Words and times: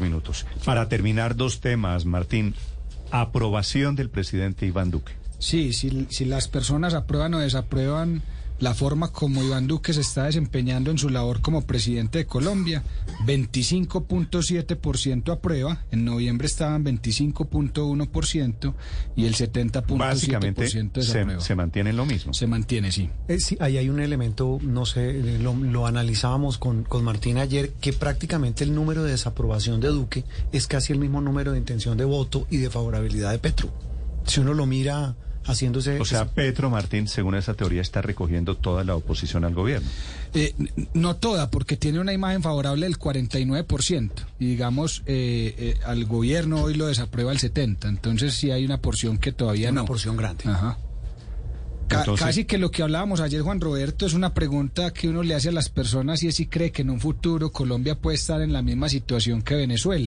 Minutos. 0.00 0.46
Para 0.64 0.88
terminar, 0.88 1.36
dos 1.36 1.60
temas, 1.60 2.04
Martín. 2.04 2.54
Aprobación 3.10 3.94
del 3.94 4.08
presidente 4.08 4.64
Iván 4.66 4.90
Duque. 4.90 5.12
Sí, 5.38 5.72
si, 5.72 6.06
si 6.10 6.24
las 6.24 6.48
personas 6.48 6.94
aprueban 6.94 7.34
o 7.34 7.38
desaprueban 7.40 8.22
la 8.62 8.74
forma 8.74 9.10
como 9.10 9.42
Iván 9.42 9.66
Duque 9.66 9.92
se 9.92 10.02
está 10.02 10.26
desempeñando 10.26 10.92
en 10.92 10.98
su 10.98 11.08
labor 11.08 11.40
como 11.40 11.62
presidente 11.62 12.18
de 12.18 12.26
Colombia, 12.26 12.84
25.7% 13.26 15.32
aprueba, 15.32 15.84
en 15.90 16.04
noviembre 16.04 16.46
estaban 16.46 16.84
25.1% 16.84 18.74
y 19.16 19.26
el 19.26 19.34
70.7% 19.34 19.98
Básicamente 19.98 20.68
se, 20.68 21.40
se 21.40 21.54
mantiene 21.56 21.92
lo 21.92 22.06
mismo. 22.06 22.32
Se 22.34 22.46
mantiene, 22.46 22.92
sí. 22.92 23.10
Eh, 23.26 23.40
sí, 23.40 23.56
ahí 23.58 23.78
hay 23.78 23.88
un 23.88 23.98
elemento, 23.98 24.60
no 24.62 24.86
sé, 24.86 25.10
eh, 25.10 25.38
lo, 25.40 25.54
lo 25.54 25.88
analizábamos 25.88 26.58
con, 26.58 26.84
con 26.84 27.02
Martín 27.02 27.38
ayer, 27.38 27.72
que 27.80 27.92
prácticamente 27.92 28.62
el 28.62 28.76
número 28.76 29.02
de 29.02 29.10
desaprobación 29.10 29.80
de 29.80 29.88
Duque 29.88 30.24
es 30.52 30.68
casi 30.68 30.92
el 30.92 31.00
mismo 31.00 31.20
número 31.20 31.50
de 31.50 31.58
intención 31.58 31.98
de 31.98 32.04
voto 32.04 32.46
y 32.48 32.58
de 32.58 32.70
favorabilidad 32.70 33.32
de 33.32 33.40
Petro. 33.40 33.72
Si 34.24 34.38
uno 34.38 34.54
lo 34.54 34.66
mira 34.66 35.16
haciéndose... 35.44 36.00
O 36.00 36.04
sea, 36.04 36.26
Petro 36.26 36.70
Martín, 36.70 37.08
según 37.08 37.34
esa 37.34 37.54
teoría, 37.54 37.80
está 37.82 38.02
recogiendo 38.02 38.56
toda 38.56 38.84
la 38.84 38.94
oposición 38.94 39.44
al 39.44 39.54
gobierno. 39.54 39.88
Eh, 40.34 40.54
no 40.94 41.16
toda, 41.16 41.50
porque 41.50 41.76
tiene 41.76 42.00
una 42.00 42.12
imagen 42.12 42.42
favorable 42.42 42.86
del 42.86 42.98
49%. 42.98 44.10
Y 44.38 44.46
digamos, 44.46 45.02
eh, 45.06 45.54
eh, 45.58 45.80
al 45.84 46.04
gobierno 46.04 46.62
hoy 46.62 46.74
lo 46.74 46.86
desaprueba 46.86 47.32
el 47.32 47.38
70%. 47.38 47.88
Entonces 47.88 48.34
sí 48.34 48.50
hay 48.50 48.64
una 48.64 48.78
porción 48.80 49.18
que 49.18 49.32
todavía 49.32 49.70
una 49.70 49.82
no. 49.82 49.86
porción 49.86 50.16
grande. 50.16 50.44
Ajá. 50.46 50.78
Entonces- 51.90 52.24
casi 52.24 52.44
que 52.44 52.58
lo 52.58 52.70
que 52.70 52.82
hablábamos 52.82 53.20
ayer, 53.20 53.42
Juan 53.42 53.60
Roberto, 53.60 54.06
es 54.06 54.14
una 54.14 54.32
pregunta 54.32 54.92
que 54.92 55.08
uno 55.08 55.22
le 55.22 55.34
hace 55.34 55.50
a 55.50 55.52
las 55.52 55.68
personas 55.68 56.22
y 56.22 56.28
es 56.28 56.36
si 56.36 56.46
cree 56.46 56.72
que 56.72 56.82
en 56.82 56.90
un 56.90 57.00
futuro 57.00 57.52
Colombia 57.52 57.98
puede 57.98 58.16
estar 58.16 58.40
en 58.40 58.52
la 58.52 58.62
misma 58.62 58.88
situación 58.88 59.42
que 59.42 59.54
Venezuela. 59.56 60.06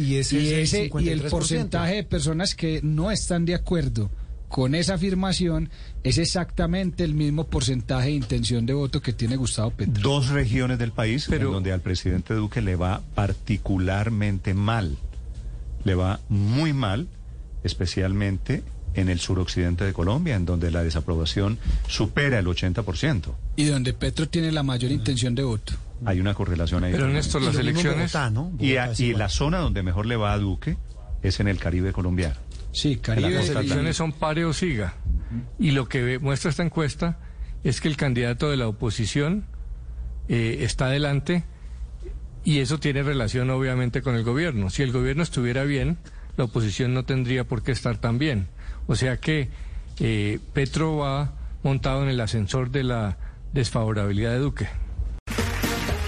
Y 0.00 0.16
ese, 0.16 0.40
Y, 0.40 0.46
es 0.48 0.74
ese, 0.74 0.90
y 1.00 1.08
el 1.08 1.22
53%. 1.22 1.30
porcentaje 1.30 1.94
de 1.96 2.04
personas 2.04 2.54
que 2.54 2.80
no 2.82 3.10
están 3.10 3.44
de 3.44 3.54
acuerdo 3.54 4.10
con 4.48 4.74
esa 4.74 4.94
afirmación 4.94 5.70
es 6.02 6.18
exactamente 6.18 7.04
el 7.04 7.14
mismo 7.14 7.44
porcentaje 7.44 8.08
de 8.08 8.14
intención 8.14 8.66
de 8.66 8.72
voto 8.72 9.00
que 9.00 9.12
tiene 9.12 9.36
Gustavo 9.36 9.70
Petro. 9.70 10.02
Dos 10.02 10.28
regiones 10.30 10.78
del 10.78 10.90
país 10.90 11.28
en 11.28 11.42
donde 11.44 11.72
al 11.72 11.80
presidente 11.80 12.34
Duque 12.34 12.60
le 12.60 12.74
va 12.74 13.00
particularmente 13.14 14.52
mal. 14.52 14.96
Le 15.84 15.94
va 15.94 16.20
muy 16.28 16.72
mal, 16.72 17.06
especialmente 17.62 18.64
en 18.94 19.08
el 19.08 19.20
suroccidente 19.20 19.84
de 19.84 19.92
Colombia, 19.92 20.34
en 20.34 20.46
donde 20.46 20.72
la 20.72 20.82
desaprobación 20.82 21.58
supera 21.86 22.40
el 22.40 22.46
80%. 22.46 23.32
Y 23.54 23.66
donde 23.66 23.92
Petro 23.92 24.28
tiene 24.28 24.50
la 24.50 24.64
mayor 24.64 24.90
intención 24.90 25.36
de 25.36 25.44
voto. 25.44 25.74
Hay 26.04 26.20
una 26.20 26.34
correlación 26.34 26.84
ahí. 26.84 26.92
Pero. 26.92 27.08
Néstor, 27.08 27.42
las 27.42 27.56
elecciones... 27.56 28.12
Bogotá, 28.12 28.30
¿no? 28.30 28.52
Y, 28.58 28.76
a- 28.76 28.92
la 29.16 29.28
zona 29.28 29.58
donde 29.58 29.82
mejor 29.82 30.06
le 30.06 30.16
va 30.16 30.32
a 30.32 30.38
Duque 30.38 30.76
es 31.22 31.40
en 31.40 31.48
el 31.48 31.58
Caribe 31.58 31.92
colombiano. 31.92 32.36
Sí, 32.72 32.94
Las 32.94 33.02
Caribe. 33.02 33.36
costa 33.36 33.60
elecciones 33.60 33.96
son 33.96 34.12
pare 34.12 34.44
o 34.44 34.52
siga. 34.52 34.94
Y 35.58 35.72
lo 35.72 35.88
que 35.88 36.18
muestra 36.18 36.50
esta 36.50 36.62
encuesta 36.62 37.18
es 37.64 37.80
que 37.80 37.88
el 37.88 37.96
candidato 37.96 38.50
de 38.50 38.56
la 38.56 38.68
oposición 38.68 39.44
eh, 40.28 40.58
está 40.60 40.86
adelante 40.86 41.44
y 42.44 42.60
eso 42.60 42.78
tiene 42.78 43.02
relación 43.02 43.50
obviamente 43.50 44.00
con 44.02 44.14
el 44.14 44.22
gobierno. 44.24 44.70
Si 44.70 44.82
el 44.82 44.92
gobierno 44.92 45.22
estuviera 45.22 45.64
bien, 45.64 45.98
la 46.36 46.44
oposición 46.44 46.94
no 46.94 47.04
tendría 47.04 47.44
por 47.44 47.62
qué 47.62 47.72
estar 47.72 47.98
tan 47.98 48.18
bien. 48.18 48.48
O 48.86 48.96
sea 48.96 49.18
que 49.18 49.50
eh, 49.98 50.38
Petro 50.54 50.96
va 50.96 51.34
montado 51.62 52.02
en 52.02 52.08
el 52.08 52.20
ascensor 52.20 52.70
de 52.70 52.84
la 52.84 53.18
desfavorabilidad 53.52 54.30
de 54.32 54.38
Duque. 54.38 54.68